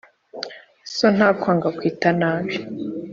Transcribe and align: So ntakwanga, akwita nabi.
So 0.95 1.05
ntakwanga, 1.15 1.65
akwita 1.71 2.09
nabi. 2.19 2.55